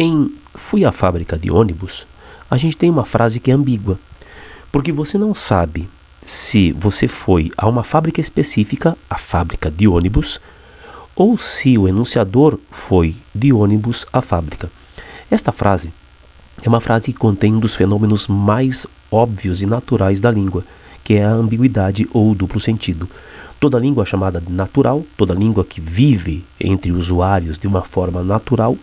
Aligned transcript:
Em 0.00 0.32
Fui 0.54 0.84
à 0.84 0.92
fábrica 0.92 1.36
de 1.36 1.50
ônibus, 1.50 2.06
a 2.48 2.56
gente 2.56 2.78
tem 2.78 2.88
uma 2.88 3.04
frase 3.04 3.40
que 3.40 3.50
é 3.50 3.54
ambígua, 3.54 3.98
porque 4.70 4.92
você 4.92 5.18
não 5.18 5.34
sabe 5.34 5.90
se 6.22 6.70
você 6.70 7.08
foi 7.08 7.50
a 7.56 7.68
uma 7.68 7.82
fábrica 7.82 8.20
específica, 8.20 8.96
a 9.10 9.18
fábrica 9.18 9.68
de 9.72 9.88
ônibus, 9.88 10.40
ou 11.16 11.36
se 11.36 11.76
o 11.76 11.88
enunciador 11.88 12.60
foi 12.70 13.16
de 13.34 13.52
ônibus 13.52 14.06
à 14.12 14.22
fábrica. 14.22 14.70
Esta 15.28 15.50
frase 15.50 15.92
é 16.62 16.68
uma 16.68 16.80
frase 16.80 17.12
que 17.12 17.18
contém 17.18 17.54
um 17.54 17.58
dos 17.58 17.74
fenômenos 17.74 18.28
mais 18.28 18.86
óbvios 19.10 19.62
e 19.62 19.66
naturais 19.66 20.20
da 20.20 20.30
língua, 20.30 20.64
que 21.02 21.14
é 21.14 21.24
a 21.24 21.32
ambiguidade 21.32 22.08
ou 22.12 22.36
duplo 22.36 22.60
sentido. 22.60 23.08
Toda 23.58 23.80
língua 23.80 24.06
chamada 24.06 24.40
natural, 24.48 25.04
toda 25.16 25.34
língua 25.34 25.64
que 25.64 25.80
vive 25.80 26.44
entre 26.60 26.92
usuários 26.92 27.58
de 27.58 27.66
uma 27.66 27.82
forma 27.82 28.22
natural, 28.22 28.76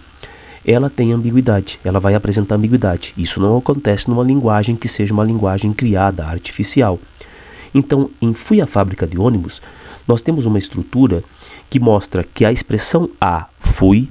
ela 0.65 0.89
tem 0.89 1.13
ambiguidade, 1.13 1.79
ela 1.83 1.99
vai 1.99 2.15
apresentar 2.15 2.55
ambiguidade. 2.55 3.13
Isso 3.17 3.39
não 3.39 3.57
acontece 3.57 4.09
numa 4.09 4.23
linguagem 4.23 4.75
que 4.75 4.87
seja 4.87 5.13
uma 5.13 5.23
linguagem 5.23 5.71
criada, 5.71 6.25
artificial. 6.25 6.99
Então, 7.73 8.09
em 8.21 8.33
Fui 8.33 8.61
à 8.61 8.65
fábrica 8.65 9.05
de 9.05 9.19
ônibus, 9.19 9.61
nós 10.07 10.21
temos 10.21 10.45
uma 10.45 10.57
estrutura 10.57 11.23
que 11.69 11.79
mostra 11.79 12.23
que 12.23 12.45
a 12.45 12.51
expressão 12.51 13.09
A, 13.19 13.47
fui, 13.59 14.09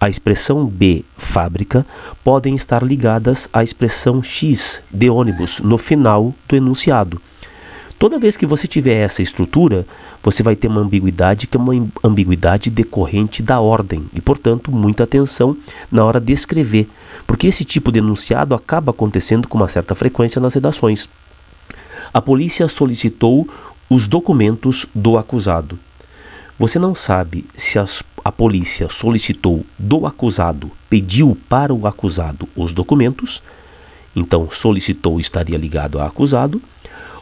a 0.00 0.08
expressão 0.08 0.66
B, 0.66 1.04
fábrica, 1.16 1.86
podem 2.22 2.54
estar 2.54 2.82
ligadas 2.82 3.48
à 3.52 3.62
expressão 3.62 4.22
X, 4.22 4.82
de 4.90 5.10
ônibus, 5.10 5.60
no 5.60 5.78
final 5.78 6.34
do 6.48 6.56
enunciado. 6.56 7.20
Toda 8.00 8.18
vez 8.18 8.34
que 8.34 8.46
você 8.46 8.66
tiver 8.66 8.94
essa 8.94 9.20
estrutura, 9.20 9.86
você 10.22 10.42
vai 10.42 10.56
ter 10.56 10.68
uma 10.68 10.80
ambiguidade 10.80 11.46
que 11.46 11.54
é 11.54 11.60
uma 11.60 11.74
ambiguidade 12.02 12.70
decorrente 12.70 13.42
da 13.42 13.60
ordem 13.60 14.06
e, 14.14 14.22
portanto, 14.22 14.72
muita 14.72 15.04
atenção 15.04 15.54
na 15.92 16.02
hora 16.02 16.18
de 16.18 16.32
escrever, 16.32 16.88
porque 17.26 17.46
esse 17.46 17.62
tipo 17.62 17.92
de 17.92 17.98
enunciado 17.98 18.54
acaba 18.54 18.90
acontecendo 18.90 19.46
com 19.46 19.58
uma 19.58 19.68
certa 19.68 19.94
frequência 19.94 20.40
nas 20.40 20.54
redações. 20.54 21.10
A 22.10 22.22
polícia 22.22 22.66
solicitou 22.68 23.46
os 23.90 24.08
documentos 24.08 24.86
do 24.94 25.18
acusado. 25.18 25.78
Você 26.58 26.78
não 26.78 26.94
sabe 26.94 27.44
se 27.54 27.78
as, 27.78 28.02
a 28.24 28.32
polícia 28.32 28.88
solicitou 28.88 29.62
do 29.78 30.06
acusado, 30.06 30.70
pediu 30.88 31.36
para 31.50 31.74
o 31.74 31.86
acusado 31.86 32.48
os 32.56 32.72
documentos, 32.72 33.42
então 34.16 34.48
solicitou 34.50 35.20
estaria 35.20 35.58
ligado 35.58 36.00
a 36.00 36.06
acusado 36.06 36.62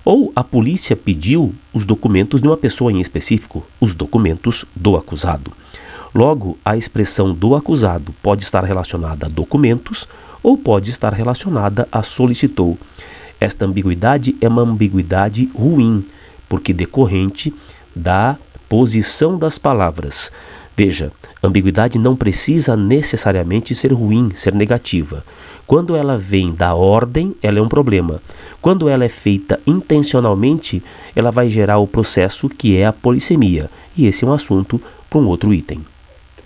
ou 0.09 0.33
a 0.35 0.43
polícia 0.43 0.97
pediu 0.97 1.55
os 1.71 1.85
documentos 1.85 2.41
de 2.41 2.49
uma 2.49 2.57
pessoa 2.57 2.91
em 2.91 2.99
específico, 2.99 3.67
os 3.79 3.93
documentos 3.93 4.65
do 4.75 4.97
acusado. 4.97 5.53
Logo, 6.15 6.57
a 6.65 6.79
expressão 6.79 7.35
do 7.35 7.55
acusado 7.55 8.15
pode 8.23 8.43
estar 8.43 8.65
relacionada 8.65 9.27
a 9.27 9.29
documentos 9.29 10.09
ou 10.43 10.57
pode 10.57 10.91
estar 10.91 11.13
relacionada 11.13 11.87
a 11.93 12.03
solicitou. 12.03 12.79
Esta 13.39 13.67
ambiguidade 13.67 14.35
é 14.41 14.49
uma 14.49 14.63
ambiguidade 14.63 15.51
ruim, 15.55 16.07
porque 16.49 16.73
decorrente 16.73 17.53
da 17.95 18.39
posição 18.67 19.37
das 19.37 19.59
palavras. 19.59 20.33
Veja, 20.79 21.11
ambiguidade 21.43 21.99
não 21.99 22.15
precisa 22.15 22.77
necessariamente 22.77 23.75
ser 23.75 23.93
ruim, 23.93 24.31
ser 24.33 24.55
negativa. 24.55 25.25
Quando 25.67 25.97
ela 25.97 26.17
vem 26.17 26.53
da 26.55 26.73
ordem, 26.73 27.35
ela 27.43 27.59
é 27.59 27.61
um 27.61 27.67
problema. 27.67 28.23
Quando 28.63 28.89
ela 28.89 29.05
é 29.05 29.09
feita 29.09 29.59
intencionalmente, 29.67 30.81
ela 31.17 31.33
vai 31.33 31.51
gerar 31.51 31.79
o 31.79 31.87
processo 31.89 32.49
que 32.49 32.77
é 32.77 32.87
a 32.87 32.93
polissemia. 32.93 33.69
E 33.97 34.07
esse 34.07 34.25
é 34.25 34.29
um 34.29 34.33
assunto 34.33 34.81
para 35.11 35.19
um 35.19 35.27
outro 35.27 35.53
item. 35.53 35.85